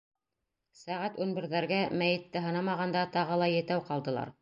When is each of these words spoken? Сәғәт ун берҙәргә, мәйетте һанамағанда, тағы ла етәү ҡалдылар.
Сәғәт 0.79 1.19
ун 1.27 1.35
берҙәргә, 1.39 1.79
мәйетте 2.01 2.45
һанамағанда, 2.49 3.07
тағы 3.19 3.43
ла 3.45 3.55
етәү 3.57 3.89
ҡалдылар. 3.93 4.39